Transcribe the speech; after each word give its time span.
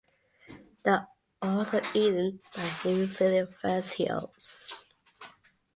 They 0.81 0.89
are 0.89 1.07
also 1.43 1.79
eaten 1.93 2.39
by 2.55 2.71
New 2.85 3.05
Zealand 3.05 3.53
fur 3.61 3.83
seals. 3.83 4.87